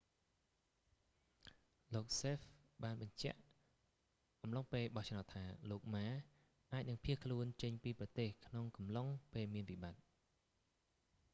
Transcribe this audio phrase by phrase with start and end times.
[1.93, 2.51] លោកសេហ្វ hsieh
[2.83, 3.39] បានបញ្ជាក់
[4.43, 6.07] អំឡុងពេលបោះឆ្នោតថា លោកម៉ា
[6.71, 10.03] ma អាចនឹងភៀសខ្លួនចេញពីប្រទេសក្នុងអំឡុងពេលមានវិបត្តិ